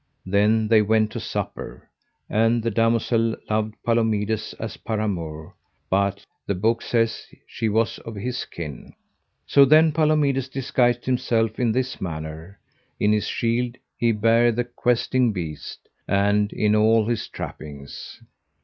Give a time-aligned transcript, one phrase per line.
[0.25, 1.87] Then they went to supper,
[2.27, 5.53] and the damosel loved Palomides as paramour,
[5.91, 8.93] but the book saith she was of his kin.
[9.45, 12.57] So then Palomides disguised himself in this manner,
[12.99, 18.23] in his shield he bare the Questing Beast, and in all his trappings.